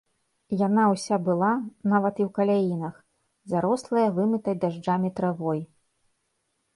[0.67, 1.49] Яна ўся была,
[1.91, 2.95] нават і ў каляінах,
[3.53, 5.61] зарослая вымытай дажджамі травой.